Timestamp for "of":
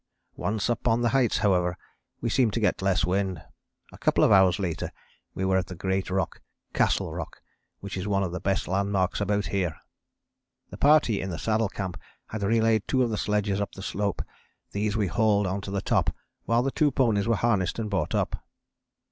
4.23-4.31, 8.23-8.31, 13.03-13.11